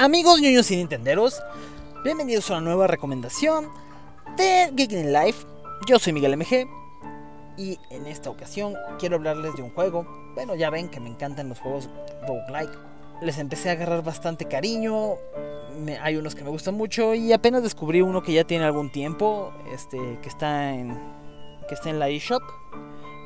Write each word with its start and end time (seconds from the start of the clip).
Amigos 0.00 0.40
ñoños 0.40 0.70
y 0.70 0.76
nintenderos, 0.76 1.42
bienvenidos 2.04 2.48
a 2.48 2.58
una 2.58 2.60
nueva 2.60 2.86
recomendación 2.86 3.68
de 4.36 4.72
Geeking 4.76 5.12
Life. 5.12 5.44
Yo 5.88 5.98
soy 5.98 6.12
Miguel 6.12 6.36
MG 6.36 6.68
y 7.56 7.80
en 7.90 8.06
esta 8.06 8.30
ocasión 8.30 8.76
quiero 9.00 9.16
hablarles 9.16 9.56
de 9.56 9.62
un 9.62 9.70
juego. 9.70 10.06
Bueno, 10.36 10.54
ya 10.54 10.70
ven 10.70 10.88
que 10.88 11.00
me 11.00 11.08
encantan 11.08 11.48
los 11.48 11.58
juegos 11.58 11.90
roguelike. 12.28 12.78
Les 13.22 13.38
empecé 13.38 13.70
a 13.70 13.72
agarrar 13.72 14.04
bastante 14.04 14.44
cariño. 14.44 15.14
hay 16.00 16.14
unos 16.14 16.36
que 16.36 16.44
me 16.44 16.50
gustan 16.50 16.76
mucho 16.76 17.16
y 17.16 17.32
apenas 17.32 17.64
descubrí 17.64 18.00
uno 18.00 18.22
que 18.22 18.32
ya 18.32 18.44
tiene 18.44 18.66
algún 18.66 18.92
tiempo, 18.92 19.52
este 19.74 19.98
que 20.22 20.28
está 20.28 20.74
en 20.74 20.96
que 21.68 21.74
está 21.74 21.90
en 21.90 21.98
la 21.98 22.08
eShop, 22.08 22.42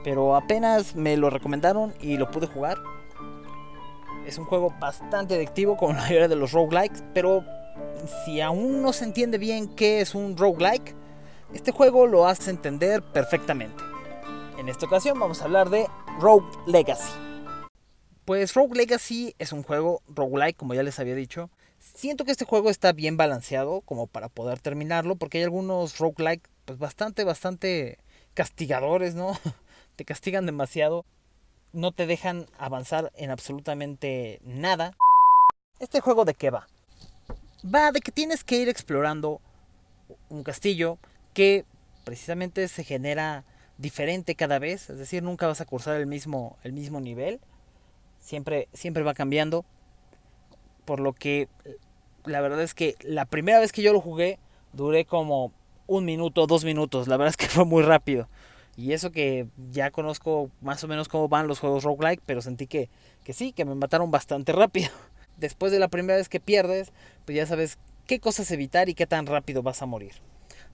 pero 0.04 0.36
apenas 0.36 0.96
me 0.96 1.18
lo 1.18 1.29
recomendaron 1.29 1.93
y 2.00 2.16
lo 2.16 2.30
pude 2.30 2.46
jugar 2.46 2.79
es 4.27 4.39
un 4.39 4.45
juego 4.45 4.75
bastante 4.79 5.34
adictivo 5.34 5.77
como 5.77 5.93
la 5.93 6.00
mayoría 6.02 6.29
de 6.29 6.36
los 6.36 6.52
roguelikes, 6.52 7.02
pero 7.14 7.44
si 8.25 8.40
aún 8.40 8.82
no 8.82 8.93
se 8.93 9.04
entiende 9.04 9.39
bien 9.39 9.68
qué 9.75 10.00
es 10.00 10.14
un 10.14 10.36
roguelike, 10.36 10.95
este 11.54 11.72
juego 11.72 12.07
lo 12.07 12.26
hace 12.26 12.50
entender 12.50 13.03
perfectamente. 13.03 13.82
En 14.58 14.68
esta 14.68 14.86
ocasión 14.86 15.18
vamos 15.18 15.43
a 15.43 15.45
hablar 15.45 15.71
de 15.71 15.86
Rogue 16.21 16.46
Legacy. 16.67 17.12
Pues 18.25 18.54
Rogue 18.54 18.76
Legacy 18.76 19.35
es 19.39 19.53
un 19.53 19.62
juego 19.62 20.03
roguelike, 20.08 20.57
como 20.57 20.75
ya 20.75 20.82
les 20.82 20.98
había 21.00 21.14
dicho. 21.14 21.50
Siento 21.79 22.25
que 22.25 22.31
este 22.31 22.45
juego 22.45 22.70
está 22.70 22.93
bien 22.93 23.17
balanceado 23.17 23.81
como 23.81 24.07
para 24.07 24.29
poder 24.29 24.61
terminarlo, 24.61 25.17
porque 25.17 25.39
hay 25.39 25.45
algunos 25.45 25.98
roguelike 25.98 26.48
pues 26.64 26.79
bastante, 26.79 27.25
bastante 27.25 27.98
castigadores, 28.34 29.14
¿no? 29.14 29.36
Te 29.96 30.04
castigan 30.04 30.46
demasiado 30.46 31.04
no 31.72 31.93
te 31.93 32.06
dejan 32.06 32.47
avanzar 32.58 33.12
en 33.17 33.31
absolutamente 33.31 34.41
nada. 34.44 34.97
¿Este 35.78 36.00
juego 36.00 36.25
de 36.25 36.34
qué 36.34 36.50
va? 36.50 36.67
Va 37.64 37.92
de 37.92 38.00
que 38.00 38.12
tienes 38.12 38.45
que 38.45 38.56
ir 38.56 38.69
explorando 38.69 39.41
un 40.28 40.43
castillo 40.43 40.98
que 41.34 41.65
precisamente 42.05 42.69
se 42.69 42.84
genera 42.84 43.45
diferente 43.78 44.34
cada 44.34 44.59
vez, 44.59 44.91
es 44.91 44.98
decir, 44.98 45.23
nunca 45.23 45.47
vas 45.47 45.61
a 45.61 45.65
cursar 45.65 45.97
el 45.97 46.06
mismo, 46.06 46.59
el 46.62 46.73
mismo 46.73 47.00
nivel, 47.00 47.41
siempre, 48.20 48.69
siempre 48.73 49.03
va 49.03 49.15
cambiando, 49.15 49.65
por 50.84 51.00
lo 51.00 51.12
que 51.12 51.48
la 52.25 52.41
verdad 52.41 52.62
es 52.62 52.75
que 52.75 52.97
la 53.03 53.25
primera 53.25 53.61
vez 53.61 53.73
que 53.73 53.83
yo 53.83 53.93
lo 53.93 54.00
jugué 54.00 54.39
duré 54.73 55.05
como 55.05 55.53
un 55.87 56.05
minuto, 56.05 56.47
dos 56.47 56.65
minutos, 56.65 57.09
la 57.09 57.17
verdad 57.17 57.31
es 57.31 57.37
que 57.37 57.48
fue 57.48 57.65
muy 57.65 57.83
rápido. 57.83 58.28
Y 58.77 58.92
eso 58.92 59.12
que 59.12 59.48
ya 59.70 59.91
conozco 59.91 60.51
más 60.61 60.83
o 60.83 60.89
menos 60.89 61.09
cómo 61.09 61.28
van 61.28 61.47
los 61.47 61.61
juegos 61.61 61.84
roguelike, 61.84 62.23
pero 62.25 62.41
sentí 62.41 62.67
que, 62.67 62.89
que 63.23 63.33
sí, 63.33 63.53
que 63.53 63.65
me 63.65 63.75
mataron 63.75 64.11
bastante 64.11 64.53
rápido. 64.53 64.91
Después 65.37 65.73
de 65.73 65.78
la 65.78 65.89
primera 65.89 66.17
vez 66.17 66.28
que 66.28 66.41
pierdes, 66.41 66.93
pues 67.25 67.37
ya 67.37 67.47
sabes 67.47 67.78
qué 68.06 68.20
cosas 68.20 68.50
evitar 68.50 68.89
y 68.89 68.95
qué 68.95 69.06
tan 69.06 69.27
rápido 69.27 69.62
vas 69.62 69.83
a 69.83 69.87
morir. 69.87 70.15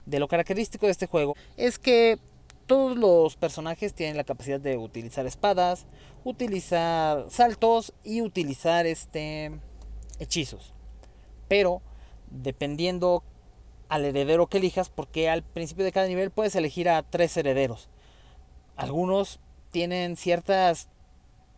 De 0.05 0.19
lo 0.19 0.27
característico 0.27 0.85
de 0.85 0.91
este 0.91 1.07
juego 1.07 1.35
es 1.57 1.77
que 1.77 2.19
todos 2.67 2.97
los 2.97 3.35
personajes 3.35 3.93
tienen 3.93 4.15
la 4.15 4.23
capacidad 4.23 4.59
de 4.59 4.77
utilizar 4.77 5.25
espadas, 5.25 5.87
utilizar 6.23 7.25
saltos 7.29 7.93
y 8.03 8.21
utilizar 8.21 8.85
este 8.85 9.51
hechizos. 10.19 10.73
Pero 11.47 11.81
dependiendo 12.29 13.23
al 13.89 14.05
heredero 14.05 14.47
que 14.47 14.59
elijas, 14.59 14.89
porque 14.89 15.29
al 15.29 15.43
principio 15.43 15.83
de 15.83 15.91
cada 15.91 16.07
nivel 16.07 16.31
puedes 16.31 16.55
elegir 16.55 16.87
a 16.89 17.03
tres 17.03 17.35
herederos. 17.35 17.89
Algunos 18.77 19.39
tienen 19.71 20.15
ciertas 20.15 20.87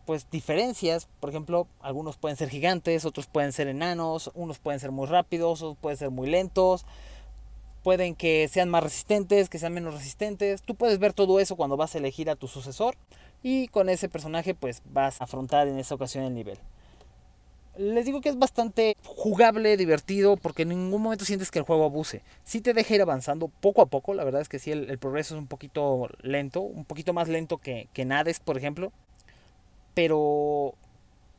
pues 0.06 0.28
diferencias, 0.30 1.08
por 1.20 1.30
ejemplo, 1.30 1.68
algunos 1.80 2.16
pueden 2.16 2.36
ser 2.36 2.48
gigantes, 2.48 3.04
otros 3.04 3.28
pueden 3.28 3.52
ser 3.52 3.68
enanos, 3.68 4.32
unos 4.34 4.58
pueden 4.58 4.80
ser 4.80 4.90
muy 4.90 5.06
rápidos, 5.06 5.62
otros 5.62 5.78
pueden 5.80 5.96
ser 5.96 6.10
muy 6.10 6.28
lentos, 6.28 6.84
pueden 7.84 8.16
que 8.16 8.48
sean 8.48 8.68
más 8.68 8.82
resistentes, 8.82 9.48
que 9.48 9.60
sean 9.60 9.74
menos 9.74 9.94
resistentes. 9.94 10.62
Tú 10.62 10.74
puedes 10.74 10.98
ver 10.98 11.12
todo 11.12 11.38
eso 11.38 11.54
cuando 11.54 11.76
vas 11.76 11.94
a 11.94 11.98
elegir 11.98 12.30
a 12.30 12.36
tu 12.36 12.48
sucesor 12.48 12.96
y 13.44 13.68
con 13.68 13.88
ese 13.88 14.08
personaje 14.08 14.54
pues 14.54 14.82
vas 14.86 15.20
a 15.20 15.24
afrontar 15.24 15.68
en 15.68 15.78
esa 15.78 15.94
ocasión 15.94 16.24
el 16.24 16.34
nivel 16.34 16.58
les 17.76 18.04
digo 18.04 18.20
que 18.20 18.28
es 18.28 18.38
bastante 18.38 18.96
jugable, 19.04 19.76
divertido, 19.76 20.36
porque 20.36 20.62
en 20.62 20.70
ningún 20.70 21.02
momento 21.02 21.24
sientes 21.24 21.50
que 21.50 21.58
el 21.58 21.64
juego 21.64 21.84
abuse. 21.84 22.22
Sí 22.44 22.60
te 22.60 22.74
deja 22.74 22.94
ir 22.94 23.02
avanzando 23.02 23.48
poco 23.48 23.82
a 23.82 23.86
poco, 23.86 24.14
la 24.14 24.24
verdad 24.24 24.42
es 24.42 24.48
que 24.48 24.58
sí, 24.58 24.70
el, 24.70 24.98
progreso 24.98 25.34
es 25.34 25.40
un 25.40 25.46
poquito 25.46 26.08
lento, 26.20 26.60
un 26.60 26.84
poquito 26.84 27.12
más 27.12 27.28
lento 27.28 27.58
que, 27.58 27.88
que 27.92 28.04
Nades, 28.04 28.40
por 28.40 28.58
ejemplo, 28.58 28.92
pero 29.94 30.74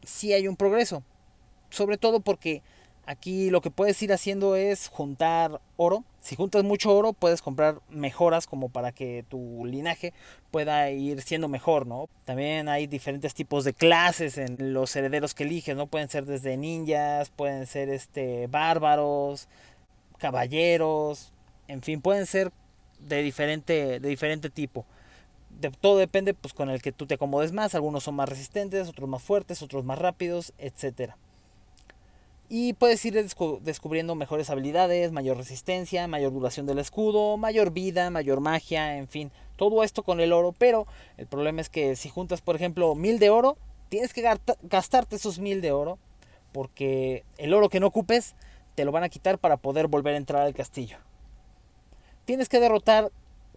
sí 0.03 0.33
hay 0.33 0.47
un 0.47 0.55
progreso, 0.55 1.03
sobre 1.69 1.97
todo 1.97 2.19
porque 2.19 2.61
Aquí 3.05 3.49
lo 3.49 3.59
que 3.59 3.69
puedes 3.69 4.01
ir 4.01 4.13
haciendo 4.13 4.55
es 4.55 4.87
juntar 4.87 5.59
oro. 5.75 6.05
Si 6.21 6.37
juntas 6.37 6.63
mucho 6.63 6.95
oro, 6.95 7.11
puedes 7.11 7.41
comprar 7.41 7.81
mejoras 7.89 8.47
como 8.47 8.69
para 8.69 8.93
que 8.93 9.25
tu 9.27 9.65
linaje 9.65 10.13
pueda 10.51 10.89
ir 10.89 11.21
siendo 11.21 11.49
mejor, 11.49 11.85
¿no? 11.85 12.07
También 12.23 12.69
hay 12.69 12.87
diferentes 12.87 13.33
tipos 13.33 13.65
de 13.65 13.73
clases 13.73 14.37
en 14.37 14.73
los 14.73 14.95
herederos 14.95 15.33
que 15.33 15.43
eliges, 15.43 15.75
¿no? 15.75 15.87
Pueden 15.87 16.07
ser 16.09 16.25
desde 16.25 16.55
ninjas, 16.55 17.29
pueden 17.29 17.67
ser 17.67 17.89
este 17.89 18.47
bárbaros, 18.47 19.49
caballeros, 20.17 21.33
en 21.67 21.81
fin, 21.81 21.99
pueden 21.99 22.25
ser 22.25 22.53
de 22.99 23.21
diferente 23.21 23.99
de 23.99 24.09
diferente 24.09 24.49
tipo. 24.49 24.85
De, 25.49 25.71
todo 25.71 25.97
depende 25.97 26.33
pues 26.33 26.53
con 26.53 26.69
el 26.69 26.81
que 26.81 26.93
tú 26.93 27.05
te 27.05 27.15
acomodes 27.15 27.51
más, 27.51 27.75
algunos 27.75 28.03
son 28.03 28.15
más 28.15 28.29
resistentes, 28.29 28.87
otros 28.87 29.09
más 29.09 29.21
fuertes, 29.21 29.61
otros 29.61 29.83
más 29.83 29.99
rápidos, 29.99 30.53
etcétera 30.57 31.17
y 32.55 32.73
puedes 32.73 33.03
ir 33.03 33.15
descubriendo 33.61 34.13
mejores 34.13 34.51
habilidades, 34.51 35.11
mayor 35.11 35.37
resistencia, 35.37 36.07
mayor 36.07 36.31
duración 36.31 36.67
del 36.67 36.77
escudo, 36.77 37.35
mayor 37.35 37.71
vida, 37.71 38.11
mayor 38.11 38.41
magia, 38.41 38.99
en 38.99 39.07
fin, 39.07 39.31
todo 39.55 39.81
esto 39.81 40.03
con 40.03 40.19
el 40.19 40.31
oro, 40.31 40.51
pero 40.55 40.85
el 41.17 41.25
problema 41.25 41.61
es 41.61 41.69
que 41.69 41.95
si 41.95 42.09
juntas 42.09 42.41
por 42.41 42.55
ejemplo 42.55 42.93
mil 42.93 43.17
de 43.17 43.31
oro, 43.31 43.57
tienes 43.89 44.13
que 44.13 44.21
gastarte 44.61 45.15
esos 45.15 45.39
mil 45.39 45.61
de 45.61 45.71
oro, 45.71 45.97
porque 46.51 47.23
el 47.39 47.55
oro 47.55 47.69
que 47.69 47.79
no 47.79 47.87
ocupes 47.87 48.35
te 48.75 48.85
lo 48.85 48.91
van 48.91 49.03
a 49.03 49.09
quitar 49.09 49.39
para 49.39 49.57
poder 49.57 49.87
volver 49.87 50.13
a 50.13 50.17
entrar 50.17 50.43
al 50.43 50.53
castillo. 50.53 50.97
Tienes 52.25 52.49
que 52.49 52.59
derrotar 52.59 53.11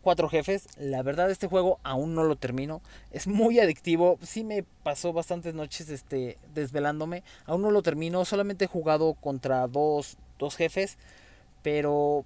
cuatro 0.07 0.29
jefes. 0.29 0.69
La 0.79 1.03
verdad 1.03 1.33
este 1.33 1.49
juego 1.49 1.81
aún 1.83 2.15
no 2.15 2.23
lo 2.23 2.37
termino. 2.37 2.81
Es 3.11 3.27
muy 3.27 3.59
adictivo. 3.59 4.21
Sí 4.23 4.45
me 4.45 4.63
pasó 4.85 5.13
bastantes 5.13 5.53
noches 5.53 5.89
este, 5.89 6.39
desvelándome. 6.55 7.25
Aún 7.45 7.63
no 7.63 7.73
lo 7.73 7.83
termino. 7.83 8.25
Solamente 8.25 8.67
he 8.67 8.69
jugado 8.69 9.15
contra 9.15 9.67
dos, 9.67 10.17
dos 10.39 10.55
jefes. 10.55 10.97
Pero 11.65 12.25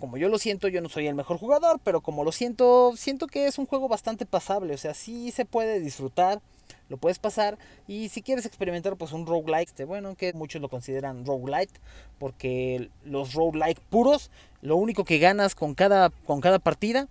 como 0.00 0.16
yo 0.16 0.28
lo 0.28 0.38
siento, 0.38 0.66
yo 0.66 0.80
no 0.80 0.88
soy 0.88 1.06
el 1.06 1.14
mejor 1.14 1.38
jugador. 1.38 1.78
Pero 1.84 2.00
como 2.00 2.24
lo 2.24 2.32
siento, 2.32 2.94
siento 2.96 3.28
que 3.28 3.46
es 3.46 3.58
un 3.58 3.66
juego 3.66 3.86
bastante 3.86 4.26
pasable. 4.26 4.74
O 4.74 4.78
sea, 4.78 4.92
sí 4.92 5.30
se 5.30 5.44
puede 5.44 5.78
disfrutar 5.78 6.40
lo 6.88 6.96
puedes 6.96 7.18
pasar. 7.18 7.58
Y 7.86 8.08
si 8.08 8.22
quieres 8.22 8.46
experimentar, 8.46 8.96
pues 8.96 9.12
un 9.12 9.26
roguelike, 9.26 9.68
este, 9.68 9.84
bueno, 9.84 10.14
que 10.14 10.32
muchos 10.32 10.60
lo 10.60 10.68
consideran 10.68 11.24
roguelite, 11.24 11.80
porque 12.18 12.90
los 13.04 13.34
roguelike 13.34 13.80
puros, 13.80 14.30
lo 14.62 14.76
único 14.76 15.04
que 15.04 15.18
ganas 15.18 15.54
con 15.54 15.74
cada, 15.74 16.10
con 16.10 16.40
cada 16.40 16.58
partida 16.58 17.08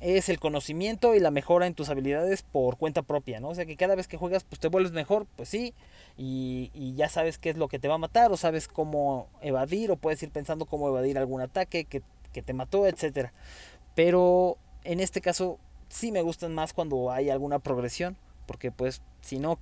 es 0.00 0.30
el 0.30 0.40
conocimiento 0.40 1.14
y 1.14 1.20
la 1.20 1.30
mejora 1.30 1.66
en 1.66 1.74
tus 1.74 1.90
habilidades 1.90 2.42
por 2.42 2.78
cuenta 2.78 3.02
propia, 3.02 3.38
¿no? 3.38 3.50
O 3.50 3.54
sea 3.54 3.66
que 3.66 3.76
cada 3.76 3.94
vez 3.94 4.08
que 4.08 4.16
juegas, 4.16 4.44
pues 4.44 4.58
te 4.58 4.68
vuelves 4.68 4.92
mejor, 4.92 5.26
pues 5.36 5.50
sí, 5.50 5.74
y, 6.16 6.70
y, 6.72 6.94
ya 6.94 7.10
sabes 7.10 7.38
qué 7.38 7.50
es 7.50 7.56
lo 7.56 7.68
que 7.68 7.78
te 7.78 7.86
va 7.86 7.94
a 7.94 7.98
matar, 7.98 8.32
o 8.32 8.38
sabes 8.38 8.66
cómo 8.66 9.28
evadir, 9.42 9.90
o 9.90 9.96
puedes 9.96 10.22
ir 10.22 10.30
pensando 10.30 10.64
cómo 10.64 10.88
evadir 10.88 11.18
algún 11.18 11.42
ataque 11.42 11.84
que, 11.84 12.02
que 12.32 12.40
te 12.42 12.54
mató, 12.54 12.86
etcétera. 12.86 13.34
Pero 13.94 14.56
en 14.84 15.00
este 15.00 15.20
caso 15.20 15.58
sí 15.88 16.12
me 16.12 16.22
gustan 16.22 16.54
más 16.54 16.72
cuando 16.72 17.10
hay 17.10 17.28
alguna 17.28 17.58
progresión 17.58 18.16
porque 18.50 18.72
pues 18.72 19.00
si 19.20 19.38
no 19.38 19.60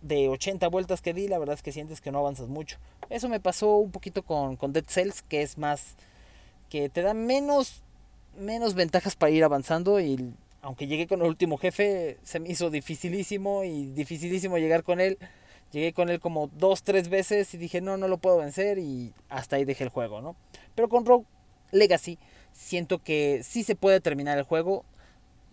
de 0.00 0.30
80 0.30 0.68
vueltas 0.68 1.02
que 1.02 1.12
di, 1.12 1.28
la 1.28 1.36
verdad 1.36 1.56
es 1.56 1.62
que 1.62 1.72
sientes 1.72 2.00
que 2.00 2.10
no 2.10 2.20
avanzas 2.20 2.48
mucho. 2.48 2.78
Eso 3.10 3.28
me 3.28 3.38
pasó 3.38 3.76
un 3.76 3.90
poquito 3.90 4.22
con, 4.22 4.56
con 4.56 4.72
Dead 4.72 4.86
Cells, 4.88 5.20
que 5.20 5.42
es 5.42 5.58
más, 5.58 5.94
que 6.70 6.88
te 6.88 7.02
da 7.02 7.12
menos, 7.12 7.82
menos 8.38 8.72
ventajas 8.72 9.14
para 9.14 9.28
ir 9.28 9.44
avanzando 9.44 10.00
y 10.00 10.32
aunque 10.62 10.86
llegué 10.86 11.06
con 11.06 11.20
el 11.20 11.26
último 11.26 11.58
jefe, 11.58 12.16
se 12.22 12.40
me 12.40 12.48
hizo 12.48 12.70
dificilísimo 12.70 13.62
y 13.62 13.90
dificilísimo 13.90 14.56
llegar 14.56 14.84
con 14.84 15.02
él. 15.02 15.18
Llegué 15.70 15.92
con 15.92 16.08
él 16.08 16.18
como 16.18 16.46
dos, 16.46 16.82
tres 16.82 17.10
veces 17.10 17.52
y 17.52 17.58
dije, 17.58 17.82
no, 17.82 17.98
no 17.98 18.08
lo 18.08 18.16
puedo 18.16 18.38
vencer 18.38 18.78
y 18.78 19.12
hasta 19.28 19.56
ahí 19.56 19.66
dejé 19.66 19.84
el 19.84 19.90
juego, 19.90 20.22
¿no? 20.22 20.34
Pero 20.74 20.88
con 20.88 21.04
Rogue 21.04 21.26
Legacy 21.72 22.18
siento 22.54 23.02
que 23.02 23.42
sí 23.42 23.64
se 23.64 23.76
puede 23.76 24.00
terminar 24.00 24.38
el 24.38 24.44
juego 24.44 24.86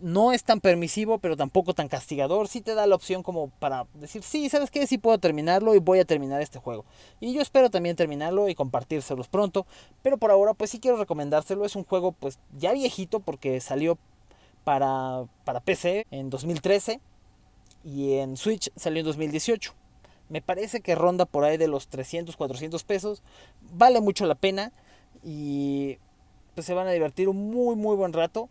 no 0.02 0.32
es 0.32 0.42
tan 0.42 0.60
permisivo, 0.60 1.18
pero 1.18 1.36
tampoco 1.36 1.74
tan 1.74 1.88
castigador. 1.88 2.48
Sí 2.48 2.60
te 2.60 2.74
da 2.74 2.86
la 2.86 2.96
opción 2.96 3.22
como 3.22 3.48
para 3.48 3.86
decir, 3.94 4.22
sí, 4.22 4.48
¿sabes 4.48 4.70
qué? 4.70 4.86
Sí 4.86 4.98
puedo 4.98 5.18
terminarlo 5.18 5.74
y 5.74 5.78
voy 5.78 6.00
a 6.00 6.04
terminar 6.04 6.42
este 6.42 6.58
juego. 6.58 6.84
Y 7.20 7.32
yo 7.32 7.40
espero 7.40 7.70
también 7.70 7.96
terminarlo 7.96 8.48
y 8.48 8.54
compartírselos 8.54 9.28
pronto. 9.28 9.66
Pero 10.02 10.18
por 10.18 10.30
ahora, 10.30 10.54
pues 10.54 10.70
sí 10.70 10.80
quiero 10.80 10.96
recomendárselo. 10.96 11.64
Es 11.64 11.76
un 11.76 11.84
juego 11.84 12.12
pues 12.12 12.38
ya 12.58 12.72
viejito 12.72 13.20
porque 13.20 13.60
salió 13.60 13.96
para, 14.64 15.24
para 15.44 15.60
PC 15.60 16.06
en 16.10 16.30
2013 16.30 17.00
y 17.84 18.14
en 18.14 18.36
Switch 18.36 18.70
salió 18.76 19.00
en 19.00 19.06
2018. 19.06 19.72
Me 20.28 20.42
parece 20.42 20.80
que 20.80 20.94
ronda 20.94 21.26
por 21.26 21.44
ahí 21.44 21.56
de 21.56 21.68
los 21.68 21.88
300, 21.88 22.36
400 22.36 22.82
pesos. 22.84 23.22
Vale 23.60 24.00
mucho 24.00 24.26
la 24.26 24.34
pena 24.34 24.72
y 25.22 25.98
pues 26.54 26.66
se 26.66 26.74
van 26.74 26.86
a 26.88 26.92
divertir 26.92 27.28
un 27.28 27.50
muy 27.50 27.76
muy 27.76 27.96
buen 27.96 28.12
rato 28.12 28.48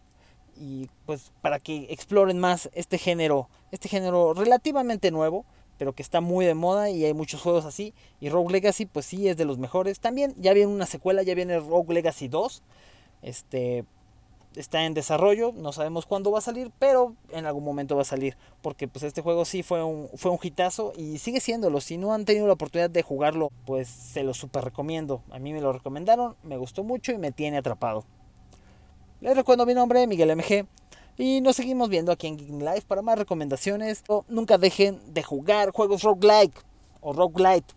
y 0.57 0.89
pues 1.05 1.31
para 1.41 1.59
que 1.59 1.87
exploren 1.89 2.39
más 2.39 2.69
este 2.73 2.97
género, 2.97 3.49
este 3.71 3.89
género 3.89 4.33
relativamente 4.33 5.11
nuevo, 5.11 5.45
pero 5.77 5.93
que 5.93 6.03
está 6.03 6.21
muy 6.21 6.45
de 6.45 6.53
moda 6.53 6.89
y 6.89 7.05
hay 7.05 7.13
muchos 7.13 7.41
juegos 7.41 7.65
así 7.65 7.93
y 8.19 8.29
Rogue 8.29 8.51
Legacy 8.51 8.85
pues 8.85 9.05
sí 9.05 9.27
es 9.27 9.37
de 9.37 9.45
los 9.45 9.57
mejores. 9.57 9.99
También 9.99 10.35
ya 10.37 10.53
viene 10.53 10.71
una 10.71 10.85
secuela, 10.85 11.23
ya 11.23 11.33
viene 11.33 11.59
Rogue 11.59 11.93
Legacy 11.93 12.27
2. 12.27 12.61
Este 13.23 13.85
está 14.55 14.85
en 14.85 14.93
desarrollo, 14.93 15.53
no 15.53 15.71
sabemos 15.71 16.05
cuándo 16.05 16.31
va 16.31 16.39
a 16.39 16.41
salir, 16.41 16.71
pero 16.77 17.15
en 17.31 17.45
algún 17.45 17.63
momento 17.63 17.95
va 17.95 18.01
a 18.01 18.05
salir, 18.05 18.35
porque 18.61 18.87
pues 18.87 19.03
este 19.03 19.21
juego 19.21 19.45
sí 19.45 19.63
fue 19.63 19.83
un, 19.83 20.09
fue 20.15 20.31
un 20.31 20.39
hitazo 20.41 20.93
y 20.97 21.19
sigue 21.19 21.39
siéndolo, 21.39 21.79
si 21.81 21.97
no 21.97 22.13
han 22.13 22.25
tenido 22.25 22.47
la 22.47 22.53
oportunidad 22.53 22.89
de 22.89 23.01
jugarlo, 23.01 23.49
pues 23.65 23.87
se 23.87 24.23
lo 24.23 24.33
super 24.33 24.63
recomiendo, 24.63 25.21
a 25.31 25.39
mí 25.39 25.53
me 25.53 25.61
lo 25.61 25.71
recomendaron, 25.71 26.35
me 26.43 26.57
gustó 26.57 26.83
mucho 26.83 27.11
y 27.11 27.17
me 27.17 27.31
tiene 27.31 27.57
atrapado. 27.57 28.03
Les 29.21 29.35
recuerdo 29.35 29.67
mi 29.67 29.75
nombre, 29.75 30.07
Miguel 30.07 30.35
MG, 30.35 30.65
y 31.15 31.41
nos 31.41 31.55
seguimos 31.55 31.89
viendo 31.89 32.11
aquí 32.11 32.25
en 32.25 32.37
Geek 32.37 32.49
Live 32.49 32.81
para 32.87 33.03
más 33.03 33.19
recomendaciones, 33.19 34.03
nunca 34.27 34.57
dejen 34.57 34.99
de 35.13 35.21
jugar 35.21 35.69
juegos 35.69 36.01
roguelike 36.01 36.59
o 37.01 37.13
roguelite. 37.13 37.71